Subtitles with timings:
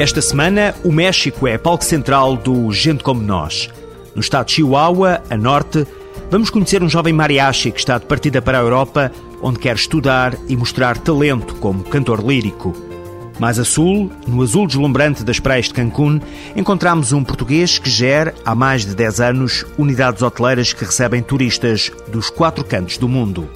[0.00, 3.68] Esta semana, o México é palco central do Gente Como Nós.
[4.14, 5.86] No estado de Chihuahua, a norte,
[6.30, 9.12] vamos conhecer um jovem mariachi que está de partida para a Europa,
[9.42, 12.74] onde quer estudar e mostrar talento como cantor lírico.
[13.38, 16.20] Mais a sul, no azul deslumbrante das praias de Cancún,
[16.54, 21.90] encontramos um português que gera, há mais de 10 anos, unidades hoteleiras que recebem turistas
[22.12, 23.48] dos quatro cantos do mundo.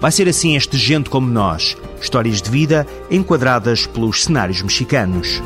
[0.00, 5.42] Vai ser assim este Gente Como Nós, histórias de vida enquadradas pelos cenários mexicanos.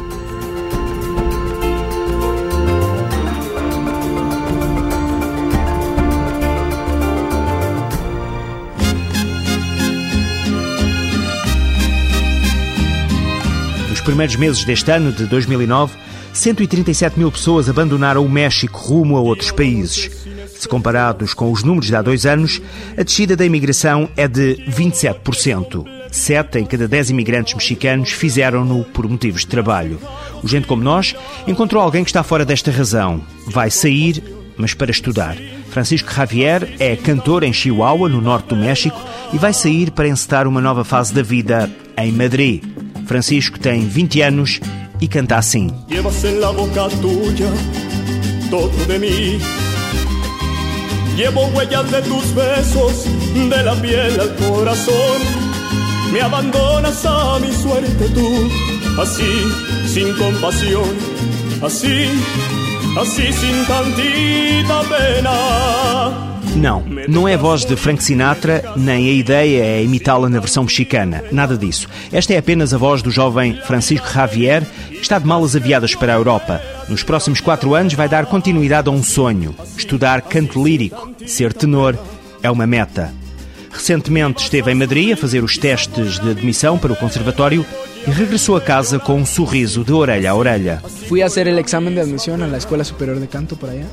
[14.06, 15.92] Primeiros meses deste ano, de 2009,
[16.32, 20.08] 137 mil pessoas abandonaram o México rumo a outros países.
[20.54, 22.62] Se comparados com os números de há dois anos,
[22.96, 25.84] a descida da imigração é de 27%.
[26.12, 29.98] Sete em cada dez imigrantes mexicanos fizeram-no por motivos de trabalho.
[30.40, 31.16] O gente como nós
[31.48, 33.20] encontrou alguém que está fora desta razão.
[33.48, 34.22] Vai sair,
[34.56, 35.36] mas para estudar.
[35.70, 38.98] Francisco Javier é cantor em Chihuahua, no norte do México,
[39.32, 42.62] e vai sair para encetar uma nova fase da vida em Madrid.
[43.06, 44.60] Francisco tem 20 anos
[45.00, 45.70] e canta assim.
[45.88, 47.50] Llevas en la boca tuya
[48.50, 49.38] todo de mí.
[51.16, 55.20] Llevo huellas de tus besos, de la piel al corazón.
[56.12, 58.28] Me abandonas a mi suerte tú,
[59.00, 59.32] así,
[59.86, 60.94] sin compasión,
[61.62, 62.10] así,
[63.00, 66.25] así, sin tantita pena.
[66.56, 70.64] Não, não é a voz de Frank Sinatra, nem a ideia é imitá-la na versão
[70.64, 71.22] mexicana.
[71.30, 71.86] Nada disso.
[72.10, 76.14] Esta é apenas a voz do jovem Francisco Javier, que está de malas aviadas para
[76.14, 76.62] a Europa.
[76.88, 81.10] Nos próximos quatro anos vai dar continuidade a um sonho: estudar canto lírico.
[81.26, 81.96] Ser tenor
[82.42, 83.12] é uma meta.
[83.70, 87.66] Recentemente esteve em Madrid a fazer os testes de admissão para o conservatório
[88.06, 90.82] e regressou a casa com um sorriso de orelha a orelha.
[91.06, 93.84] Fui a fazer o exame de admissão na Escola Superior de Canto por allá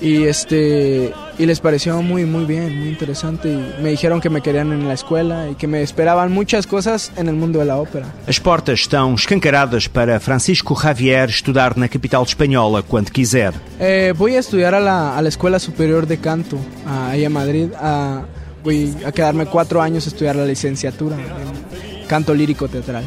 [0.00, 4.40] y este y les pareció muy muy bien, muy interesante y me dijeron que me
[4.40, 7.76] querían en la escuela y que me esperaban muchas cosas en el mundo de la
[7.76, 8.06] ópera.
[8.28, 13.52] As portas estão escancaradas para Francisco Javier estudar na capital espanhola quando quiser.
[13.80, 17.68] Eh, voy a estudiar a la, a la Escuela Superior de Canto ahí en Madrid.
[17.78, 18.22] A,
[18.64, 23.04] voy a quedarme cuatro años a estudiar la licenciatura en canto lírico teatral.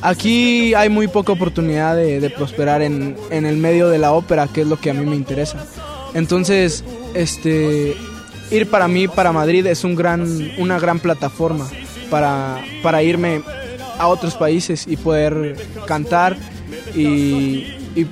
[0.00, 4.46] Aquí hay muy poca oportunidad de, de prosperar en, en el medio de la ópera,
[4.46, 5.64] que es lo que a mí me interesa.
[6.18, 6.84] Entonces,
[7.14, 7.96] este,
[8.50, 11.68] ir para mí, para Madrid, es un gran, una gran plataforma
[12.10, 13.42] para, para irme
[13.98, 16.36] a otros países y poder cantar
[16.94, 18.06] y, y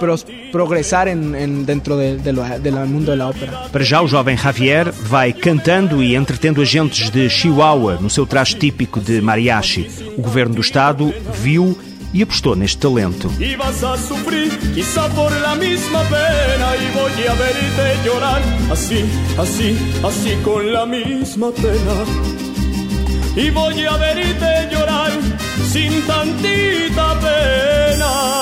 [0.00, 3.52] pros, progressar em, em, dentro do mundo da ópera.
[3.70, 8.56] Para já, o jovem Javier vai cantando e entretendo agentes de Chihuahua no seu traje
[8.56, 9.88] típico de mariachi.
[10.16, 11.78] O governo do estado viu
[12.14, 13.30] e apostou neste talento.
[13.40, 19.04] E vas a sufrir, quizá por la misma pena, y voy a verte llorar, así,
[19.38, 22.04] así, así con la misma pena.
[23.34, 25.10] Y voy a verte llorar
[25.70, 28.32] sin tantita pena.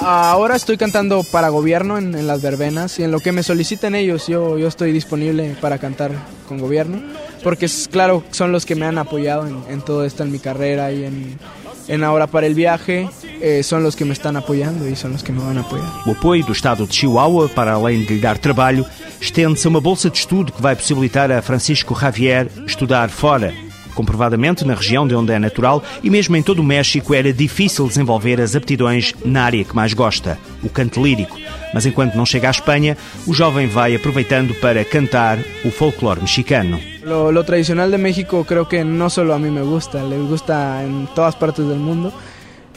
[0.00, 3.94] Ahora estoy cantando para gobierno en, en, las verbenas y en lo que me soliciten
[3.94, 6.12] ellos, yo, yo estoy disponible para cantar
[6.48, 7.02] con gobierno,
[7.42, 10.38] porque es claro, son los que me han apoyado en, en todo esto en mi
[10.38, 11.38] carrera y en,
[11.88, 13.08] en Ahora para el Viaje
[13.40, 16.02] eh, são os que me estão apoiando e são os que me vão apoiar.
[16.06, 18.84] O apoio do Estado de Chihuahua, para além de lhe dar trabalho,
[19.20, 23.65] estende-se a uma bolsa de estudo que vai possibilitar a Francisco Javier estudar fora.
[23.96, 27.88] Comprovadamente, na região de onde é natural e mesmo em todo o México, era difícil
[27.88, 31.36] desenvolver as aptidões na área que mais gosta, o canto lírico.
[31.72, 32.94] Mas enquanto não chega à Espanha,
[33.26, 36.78] o jovem vai aproveitando para cantar o folclore mexicano.
[37.02, 40.84] Lo, lo tradicional de México creo que no solo a mí me gusta, le gusta
[40.84, 42.12] en todas partes del mundo.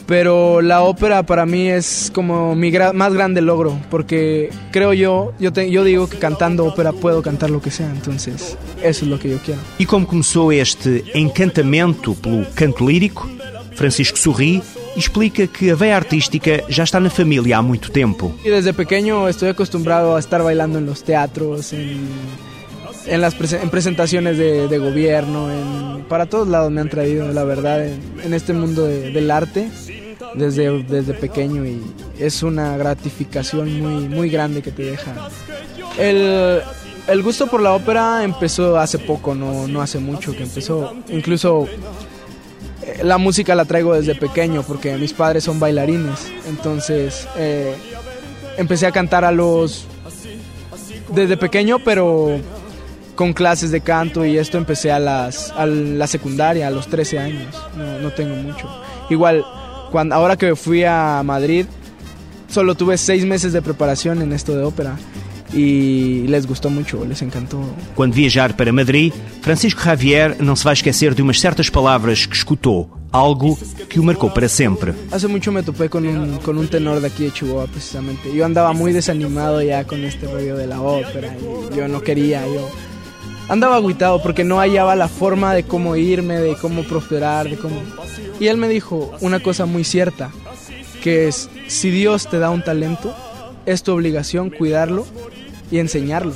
[0.06, 5.32] Pero la ópera para mí es como mi gra más grande logro, porque creo yo,
[5.38, 9.10] yo, te, yo digo que cantando ópera puedo cantar lo que sea, entonces eso es
[9.10, 9.60] lo que yo quiero.
[9.78, 13.28] E como começou este encantamento pelo canto lírico,
[13.74, 14.62] Francisco sorri
[14.94, 18.34] e explica que a veia artística já está na família há muito tempo.
[18.44, 22.08] Y desde pequeño estoy acostumbrado a estar bailando en los teatros, en,
[23.10, 27.44] en las en presentaciones de, de gobierno, en, para todos lados me han traído, la
[27.44, 29.68] verdad, en, este mundo de, del arte.
[30.34, 31.82] desde, desde pequeño y
[32.18, 35.28] es una gratificación muy, muy grande que te deja.
[35.98, 36.60] El,
[37.08, 40.94] el gusto por la ópera empezó hace poco, no, no hace mucho que empezó.
[41.08, 41.66] Incluso
[42.82, 46.30] eh, la música la traigo desde pequeño porque mis padres son bailarines.
[46.48, 47.74] Entonces eh,
[48.56, 49.86] empecé a cantar a los...
[51.12, 52.38] desde pequeño, pero
[53.20, 57.18] con clases de canto y esto empecé a, las, a la secundaria, a los 13
[57.18, 57.54] años.
[57.76, 58.66] No, no tengo mucho.
[59.10, 59.44] Igual,
[59.92, 61.66] cuando, ahora que fui a Madrid,
[62.48, 64.96] solo tuve seis meses de preparación en esto de ópera.
[65.52, 67.60] e les gostou muito, les encantou.
[67.96, 69.12] Quando viajar para Madrid,
[69.42, 73.58] Francisco Javier não se vai esquecer de umas certas palavras que escutou, algo
[73.88, 74.94] que o marcou para sempre.
[75.10, 78.28] Hace muito me topé com um, com um tenor daqui de Chihuahua, precisamente.
[78.32, 81.36] Eu andava muito desanimado já com este rollo de la ópera,
[81.74, 82.70] e eu não queria, eu
[83.50, 87.82] andaba aguitado porque no hallaba la forma de cómo irme, de cómo prosperar, de cómo...
[88.38, 90.30] Y él me dijo una cosa muy cierta,
[91.02, 93.12] que es, si Dios te da un talento,
[93.66, 95.04] es tu obligación cuidarlo
[95.68, 96.32] y enseñarlo.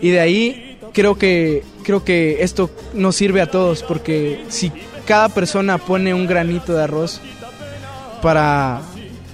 [0.00, 4.72] Y de ahí creo que, creo que esto nos sirve a todos, porque si
[5.04, 7.20] cada persona pone un granito de arroz
[8.22, 8.80] para,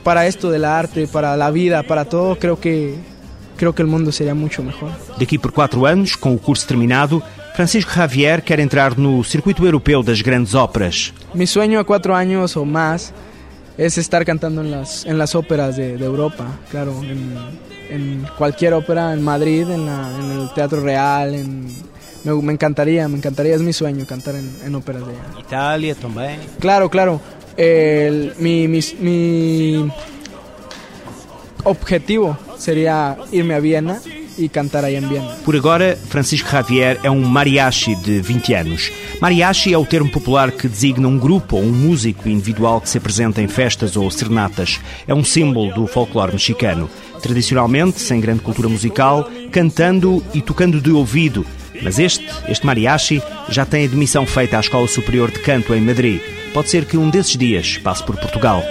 [0.03, 2.97] para esto del arte, para la vida, para todo, creo que,
[3.61, 4.91] creo que el mundo sería mucho mejor.
[5.19, 7.23] Daqui por quatro anos, com o curso terminado,
[7.55, 11.13] Francisco Javier quer entrar no circuito europeu das grandes óperas.
[11.35, 13.13] Mi sueño a cuatro años o más
[13.77, 17.37] es estar cantando en las, en las óperas de, de Europa, claro, en,
[17.91, 21.69] en, cualquier ópera, en Madrid, en, la, en el Teatro Real, en,
[22.25, 25.23] me, me, encantaría, me encantaría, es mi sueño cantar en, en óperas de allá.
[25.39, 26.41] Italia también.
[26.61, 27.21] Claro, claro.
[27.59, 29.93] El, mi, mi, mi
[31.65, 34.01] objetivo sería irme a Viena
[34.39, 35.37] e cantar aí em Viena.
[35.45, 38.93] Por agora, Francisco Javier é um mariachi de 20 anos.
[39.21, 42.99] Mariachi é o termo popular que designa um grupo ou um músico individual que se
[42.99, 44.81] apresenta em festas ou serenatas.
[45.07, 46.89] É um símbolo do folclore mexicano.
[47.21, 51.45] Tradicionalmente, sem grande cultura musical, cantando e tocando de ouvido.
[51.83, 56.21] Mas este, este mariachi, já tem admissão feita à Escola Superior de Canto em Madrid.
[56.53, 58.63] Pode ser que um desses dias passe por Portugal.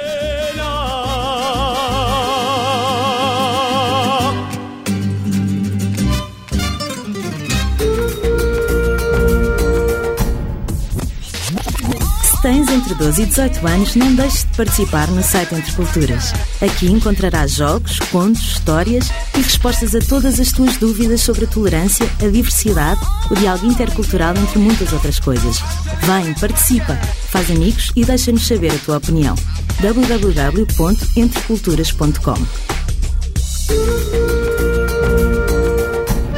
[12.79, 16.33] Entre 12 e 18 anos, não deixes de participar no site Entre Culturas.
[16.61, 22.09] Aqui encontrarás jogos, contos, histórias e respostas a todas as tuas dúvidas sobre a tolerância,
[22.21, 25.59] a diversidade, o diálogo intercultural, entre muitas outras coisas.
[26.03, 26.95] Vem, participa,
[27.29, 29.35] faz amigos e deixa-nos saber a tua opinião.
[29.81, 32.37] www.entreculturas.com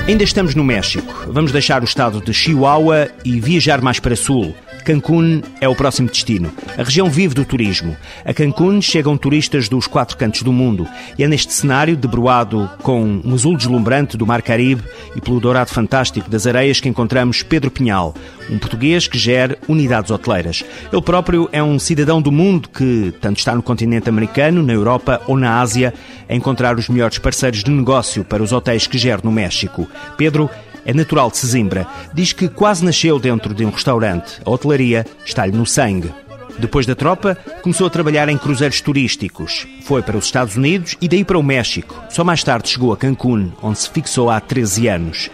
[0.07, 1.13] Ainda estamos no México.
[1.27, 4.55] Vamos deixar o estado de Chihuahua e viajar mais para sul.
[4.83, 6.51] Cancún é o próximo destino.
[6.77, 7.95] A região vive do turismo.
[8.25, 10.87] A Cancún chegam turistas dos quatro cantos do mundo
[11.17, 14.83] e é neste cenário, debruado com um azul deslumbrante do Mar Caribe
[15.15, 18.13] e pelo dourado fantástico das areias, que encontramos Pedro Pinhal,
[18.49, 20.63] um português que gera unidades hoteleiras.
[20.91, 25.21] Ele próprio é um cidadão do mundo que tanto está no continente americano, na Europa
[25.27, 25.93] ou na Ásia
[26.27, 29.87] a encontrar os melhores parceiros de negócio para os hotéis que gera no México.
[30.17, 30.49] Pedro
[30.85, 31.87] é natural de Sesimbra.
[32.13, 34.41] Diz que quase nasceu dentro de um restaurante.
[34.45, 36.11] A hotelaria está-lhe no sangue.
[36.59, 39.67] Depois da tropa, começou a trabalhar em cruzeiros turísticos.
[39.83, 41.95] Foi para os Estados Unidos e daí para o México.
[42.09, 45.29] Só mais tarde chegou a Cancún, onde se fixou há 13 anos.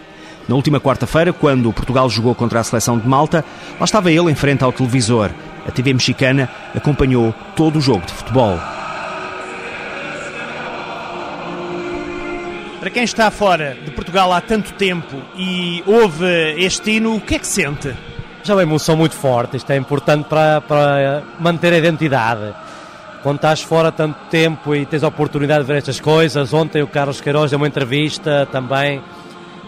[0.47, 3.43] Na última quarta-feira, quando Portugal jogou contra a seleção de Malta,
[3.77, 5.29] lá estava ele em frente ao televisor.
[5.67, 8.57] A TV mexicana acompanhou todo o jogo de futebol.
[12.87, 16.25] Para quem está fora de Portugal há tanto tempo e ouve
[16.57, 17.93] este hino, o que é que sente?
[18.41, 22.55] Já é uma emoção muito forte, isto é importante para, para manter a identidade.
[23.21, 26.87] Quando estás fora tanto tempo e tens a oportunidade de ver estas coisas, ontem o
[26.87, 29.03] Carlos Queiroz deu uma entrevista também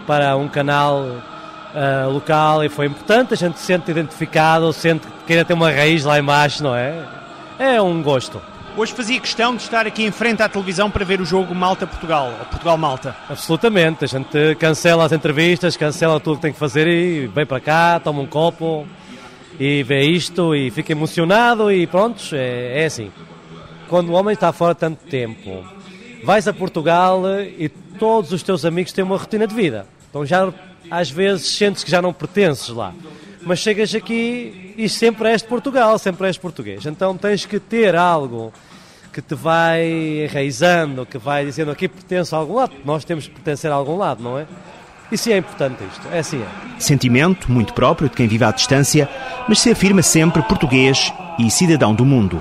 [0.08, 5.34] para um canal uh, local e foi importante, a gente se sente identificado, sente que
[5.34, 7.04] ainda tem uma raiz lá embaixo, não é?
[7.60, 8.42] É um gosto.
[8.78, 12.34] Hoje fazia questão de estar aqui em frente à televisão para ver o jogo Malta-Portugal,
[12.40, 13.16] ou Portugal-Malta.
[13.30, 17.60] Absolutamente, a gente cancela as entrevistas, cancela tudo que tem que fazer e vem para
[17.60, 18.88] cá, toma um copo
[19.60, 23.12] e vê isto e fica emocionado e pronto, é, é assim.
[23.90, 25.66] Quando o homem está fora tanto tempo,
[26.24, 29.86] vais a Portugal e todos os teus amigos têm uma rotina de vida.
[30.10, 30.54] Então já
[30.90, 32.94] às vezes sentes que já não pertences lá.
[33.42, 36.86] Mas chegas aqui e sempre és de Portugal, sempre és português.
[36.86, 38.52] Então tens que ter algo
[39.14, 42.74] que te vai enraizando, que vai dizendo aqui pertence a algum lado.
[42.86, 44.46] Nós temos que pertencer a algum lado, não é?
[45.12, 46.80] E sim é importante isto, é assim é.
[46.80, 49.10] Sentimento muito próprio de quem vive à distância,
[49.48, 52.40] mas se afirma sempre português e cidadão do mundo.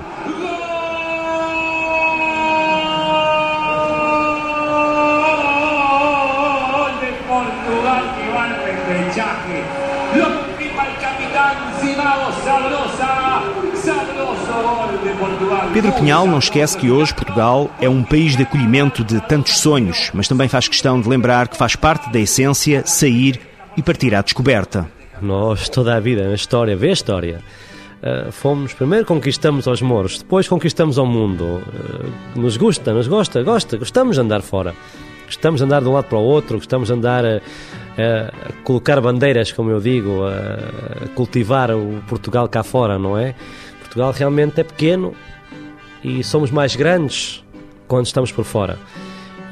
[16.09, 20.27] Pinhal não esquece que hoje Portugal é um país de acolhimento de tantos sonhos, mas
[20.27, 23.39] também faz questão de lembrar que faz parte da essência sair
[23.77, 24.89] e partir à descoberta.
[25.21, 27.43] Nós, toda a vida, na história, vê a história.
[28.01, 31.43] Uh, fomos, primeiro conquistamos aos moros, depois conquistamos ao mundo.
[31.45, 34.73] Uh, nos gusta, nos gosta, gosta, gostamos de andar fora.
[35.27, 38.99] Gostamos de andar de um lado para o outro, gostamos de andar a, a colocar
[38.99, 43.35] bandeiras, como eu digo, a, a cultivar o Portugal cá fora, não é?
[43.83, 45.13] Portugal realmente é pequeno
[46.03, 47.43] e somos mais grandes
[47.87, 48.77] quando estamos por fora.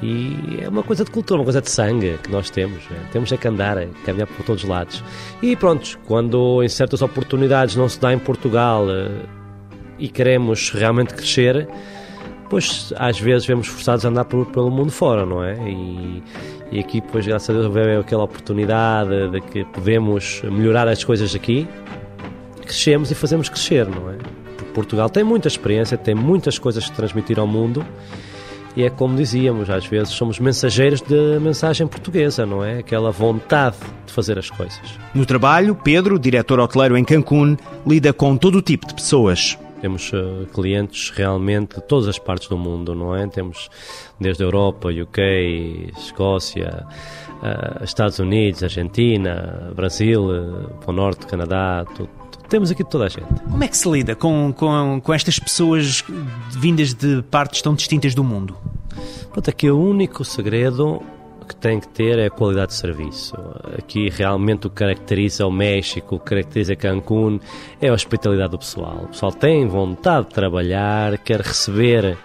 [0.01, 2.83] E é uma coisa de cultura, uma coisa de sangue que nós temos.
[2.91, 3.11] É.
[3.11, 5.03] Temos é que andar, é caminhar por todos os lados.
[5.41, 9.09] E pronto, quando em certas oportunidades não se dá em Portugal eh,
[9.97, 11.67] e queremos realmente crescer,
[12.47, 15.55] pois às vezes vemos forçados a andar por, pelo mundo fora, não é?
[15.67, 16.23] E,
[16.71, 21.33] e aqui, pois, graças a Deus, veio aquela oportunidade de que podemos melhorar as coisas
[21.33, 21.67] aqui,
[22.61, 24.46] crescemos e fazemos crescer, não é?
[24.77, 27.83] Portugal tem muita experiência, tem muitas coisas que transmitir ao mundo
[28.75, 32.77] e é como dizíamos, às vezes somos mensageiros da mensagem portuguesa, não é?
[32.77, 34.79] Aquela vontade de fazer as coisas.
[35.15, 37.57] No trabalho, Pedro, diretor hoteleiro em Cancún,
[37.87, 39.57] lida com todo o tipo de pessoas.
[39.81, 43.25] Temos uh, clientes realmente de todas as partes do mundo, não é?
[43.25, 43.67] Temos
[44.19, 46.85] desde a Europa, UK, Escócia,
[47.41, 53.09] uh, Estados Unidos, Argentina, Brasil, uh, para o Norte, Canadá, tudo, temos aqui toda a
[53.09, 53.27] gente.
[53.49, 56.03] Como é que se lida com, com, com estas pessoas
[56.51, 58.57] vindas de partes tão distintas do mundo?
[59.31, 61.01] Pronto, aqui o único segredo
[61.47, 63.35] que tem que ter é a qualidade de serviço.
[63.77, 67.39] Aqui realmente o que caracteriza o México, o que caracteriza Cancún
[67.81, 69.03] é a hospitalidade do pessoal.
[69.05, 72.17] O pessoal tem vontade de trabalhar, quer receber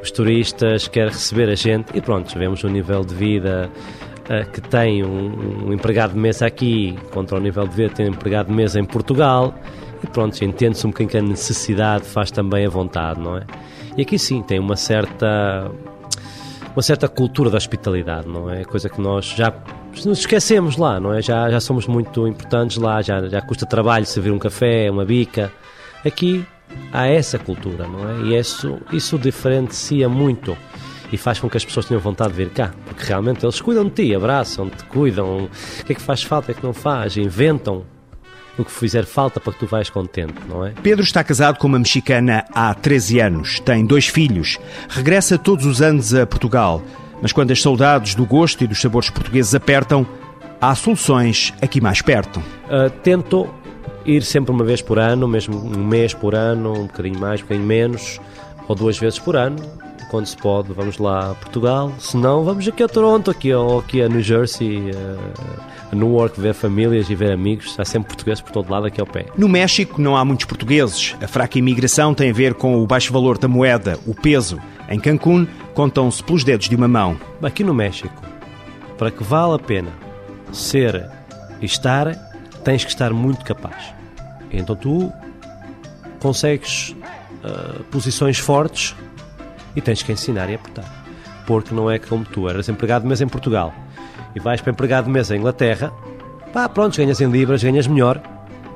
[0.00, 3.70] os turistas, quer receber a gente e pronto, vemos o nível de vida
[4.52, 8.10] que tem um, um, empregado de mesa aqui contra o nível de ver tem um
[8.10, 9.54] empregado de mesa em Portugal
[10.02, 13.44] e pronto, entende-se um bocadinho que a necessidade faz também a vontade, não é?
[13.96, 15.70] E aqui sim, tem uma certa
[16.74, 18.64] uma certa cultura da hospitalidade, não é?
[18.64, 19.52] Coisa que nós já
[20.04, 21.20] nos esquecemos lá, não é?
[21.20, 25.52] Já, já somos muito importantes lá, já, já custa trabalho servir um café, uma bica.
[26.04, 26.46] Aqui
[26.92, 28.22] há essa cultura, não é?
[28.22, 30.56] E isso, isso diferencia muito
[31.12, 33.84] e faz com que as pessoas tenham vontade de vir cá, porque realmente eles cuidam
[33.84, 36.72] de ti, abraçam-te, cuidam, o que é que faz falta, o que é que não
[36.72, 37.84] faz, inventam
[38.58, 40.72] o que fizer falta para que tu vais contente, não é?
[40.82, 45.80] Pedro está casado com uma mexicana há 13 anos, tem dois filhos, regressa todos os
[45.80, 46.82] anos a Portugal,
[47.22, 50.06] mas quando as saudades do gosto e dos sabores portugueses apertam,
[50.60, 52.40] há soluções aqui mais perto.
[52.40, 53.48] Uh, tento
[54.04, 57.44] ir sempre uma vez por ano, mesmo um mês por ano, um bocadinho mais, um
[57.44, 58.20] bocadinho menos,
[58.68, 59.56] ou duas vezes por ano,
[60.10, 61.92] quando se pode, vamos lá a Portugal.
[61.98, 64.90] Se não, vamos aqui a Toronto, aqui, ou aqui a New Jersey,
[65.90, 67.78] a Newark, ver famílias e ver amigos.
[67.78, 69.26] Há sempre portugueses por todo lado aqui ao pé.
[69.38, 71.14] No México não há muitos portugueses.
[71.22, 74.60] A fraca imigração tem a ver com o baixo valor da moeda, o peso.
[74.88, 77.16] Em Cancún, contam-se pelos dedos de uma mão.
[77.40, 78.20] Aqui no México,
[78.98, 79.92] para que vale a pena
[80.52, 81.08] ser
[81.60, 82.12] e estar,
[82.64, 83.94] tens que estar muito capaz.
[84.50, 85.12] Então tu
[86.18, 86.96] consegues
[87.44, 88.96] uh, posições fortes
[89.74, 91.04] e tens que ensinar e aportar.
[91.46, 93.74] Porque não é como tu eras empregado de mesa em Portugal
[94.34, 95.92] e vais para empregado de mesa em Inglaterra,
[96.52, 98.20] pá, pronto, ganhas em libras, ganhas melhor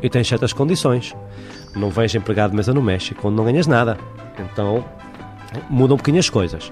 [0.03, 1.15] e tens certas condições.
[1.75, 3.97] Não vais empregado de mesa no México, onde não ganhas nada.
[4.39, 4.85] Então
[5.69, 6.71] mudam um pouquinho as coisas.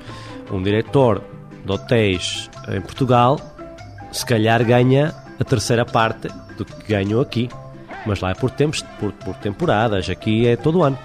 [0.51, 1.23] Um diretor
[1.65, 3.39] de hotéis em Portugal,
[4.11, 7.49] se calhar ganha a terceira parte do que ganho aqui.
[8.05, 10.99] Mas lá é por, tempos, por, por temporadas, aqui é todo ano.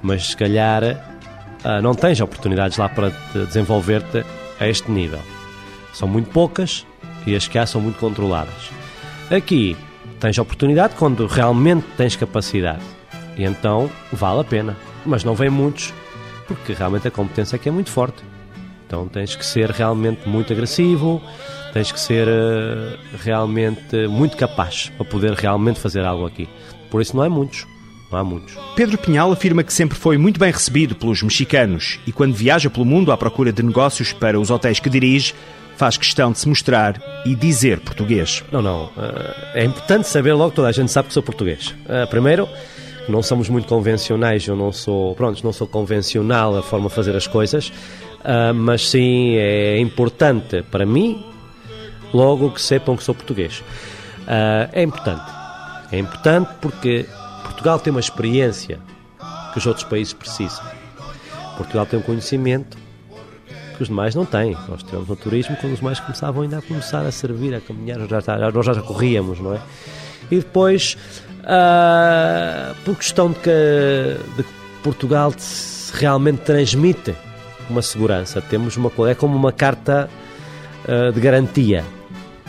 [0.00, 1.15] Mas se calhar
[1.82, 4.24] não tens oportunidades lá para desenvolver-te
[4.60, 5.20] a este nível.
[5.92, 6.86] São muito poucas
[7.26, 8.70] e as que há são muito controladas.
[9.30, 9.76] Aqui
[10.20, 12.82] tens oportunidade quando realmente tens capacidade
[13.36, 14.76] e então vale a pena.
[15.04, 15.92] Mas não vem muitos
[16.46, 18.22] porque realmente a competência que é muito forte.
[18.86, 21.20] Então tens que ser realmente muito agressivo,
[21.72, 26.48] tens que ser uh, realmente muito capaz para poder realmente fazer algo aqui.
[26.90, 27.66] Por isso não é muitos.
[28.10, 28.56] Há muitos.
[28.74, 32.84] Pedro Pinhal afirma que sempre foi muito bem recebido pelos mexicanos e quando viaja pelo
[32.84, 35.34] mundo à procura de negócios para os hotéis que dirige,
[35.76, 38.42] faz questão de se mostrar e dizer português.
[38.50, 38.90] Não, não.
[38.96, 41.74] Eh, é importante saber logo que toda a gente sabe que sou português.
[41.88, 42.48] Eh, primeiro,
[43.08, 47.14] não somos muito convencionais, eu não sou, pronto, não sou convencional a forma de fazer
[47.14, 47.72] as coisas,
[48.24, 51.22] eh, mas sim é importante para mim
[52.14, 53.62] logo que sepam que sou português.
[54.72, 55.22] É importante.
[55.92, 57.06] É importante porque
[57.56, 58.78] Portugal tem uma experiência
[59.52, 60.62] que os outros países precisam.
[61.56, 62.76] Portugal tem um conhecimento
[63.74, 64.54] que os demais não têm.
[64.68, 67.98] Nós tivemos no turismo quando os mais começavam ainda a começar a servir, a caminhar,
[68.06, 69.60] já, já, nós já corríamos, não é?
[70.30, 70.98] E depois
[71.46, 75.32] Uh, por questão de que, de que Portugal
[75.92, 77.14] realmente transmite
[77.70, 78.40] uma segurança.
[78.40, 80.10] Temos uma é como uma carta
[80.88, 81.84] uh, de garantia.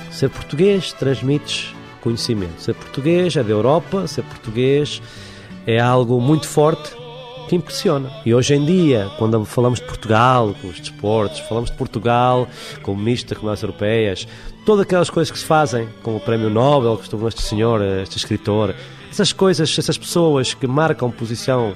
[0.09, 1.75] Ser português transmites
[2.07, 2.61] conhecimento.
[2.61, 5.01] Ser português é da Europa, ser português
[5.65, 6.95] é algo muito forte
[7.49, 8.09] que impressiona.
[8.25, 12.47] E hoje em dia, quando falamos de Portugal, com os desportos, falamos de Portugal
[12.81, 14.27] com o Ministro das Relações Europeias,
[14.65, 18.17] todas aquelas coisas que se fazem, como o Prémio Nobel que estou este senhor, este
[18.17, 18.73] escritor,
[19.11, 21.73] essas coisas, essas pessoas que marcam posição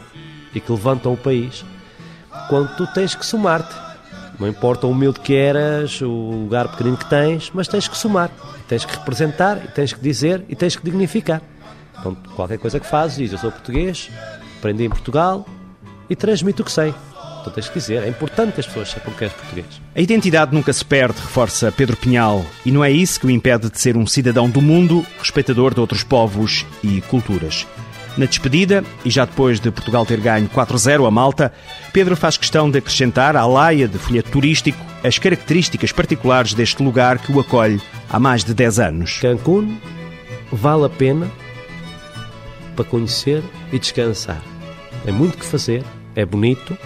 [0.55, 1.65] e que levantam o país,
[2.50, 3.90] quando tu tens que somar-te.
[4.41, 8.31] Não importa o humilde que eras, o lugar pequenino que tens, mas tens que somar.
[8.67, 11.43] Tens que representar, tens que dizer e tens que dignificar.
[12.00, 14.10] Então, qualquer coisa que fazes, diz: Eu sou português,
[14.57, 15.45] aprendi em Portugal
[16.10, 16.91] e transmito o que sei.
[17.39, 19.65] Então tens que dizer, é importante que as pessoas saibam que és português.
[19.95, 23.69] A identidade nunca se perde, reforça Pedro Pinhal, e não é isso que o impede
[23.69, 27.67] de ser um cidadão do mundo, respeitador de outros povos e culturas.
[28.18, 31.53] Na despedida, e já depois de Portugal ter ganho 4-0 a Malta,
[31.94, 37.18] Pedro faz questão de acrescentar à laia de folheto turístico as características particulares deste lugar
[37.20, 39.20] que o acolhe há mais de 10 anos.
[39.20, 39.77] Cancún
[40.51, 41.32] vale a pena
[42.75, 43.41] para conhecer
[43.72, 44.41] e descansar.
[45.06, 45.84] É muito que fazer,
[46.15, 46.77] é bonito,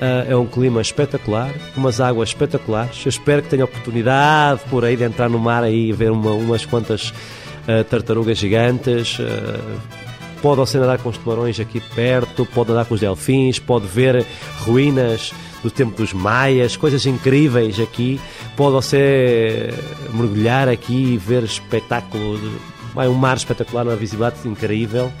[0.00, 3.04] ah, é um clima espetacular, umas águas espetaculares.
[3.04, 6.30] Eu espero que tenha oportunidade por aí de entrar no mar aí e ver uma,
[6.32, 9.18] umas quantas uh, tartarugas gigantes.
[9.18, 9.99] Uh,
[10.42, 14.26] pode você nadar com os tubarões aqui perto, pode nadar com os delfins, pode ver
[14.60, 15.32] ruínas
[15.62, 18.20] do tempo dos maias, coisas incríveis aqui.
[18.56, 19.72] Pode você
[20.12, 25.12] mergulhar aqui e ver espetáculo, de, um mar espetacular, uma visibilidade incrível.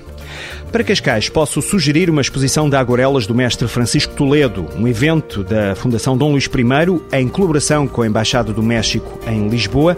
[0.71, 5.75] Para Cascais, posso sugerir uma exposição de aguarelas do mestre Francisco Toledo, um evento da
[5.75, 9.95] Fundação Dom Luís I, em colaboração com a Embaixada do México em Lisboa,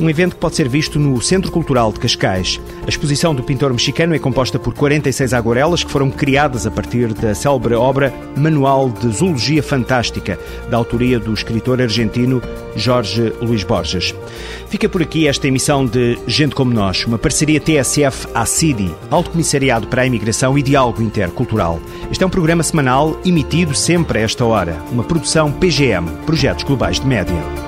[0.00, 2.60] um evento que pode ser visto no Centro Cultural de Cascais.
[2.86, 7.12] A exposição do pintor mexicano é composta por 46 aguarelas que foram criadas a partir
[7.12, 10.38] da célebre obra Manual de Zoologia Fantástica,
[10.70, 12.42] da autoria do escritor argentino
[12.76, 14.14] Jorge Luís Borges.
[14.68, 20.02] Fica por aqui esta emissão de Gente Como Nós, uma parceria TSF-ACIDI, Alto Comissariado para
[20.02, 21.80] a Imigração e Diálogo Intercultural.
[22.10, 27.00] Este é um programa semanal emitido sempre a esta hora, uma produção PGM, Projetos Globais
[27.00, 27.67] de Média.